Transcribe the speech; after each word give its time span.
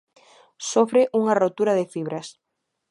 Sofre 0.71 1.01
unha 1.19 1.37
rotura 1.43 1.73
de 1.79 1.85
fibras. 1.93 2.27